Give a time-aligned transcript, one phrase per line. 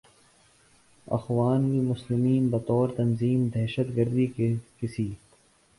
[1.07, 5.11] اخوان المسلمین بطور تنظیم دہشت گردی کے کسی